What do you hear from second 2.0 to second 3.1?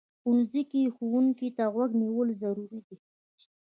نیول ضروري دي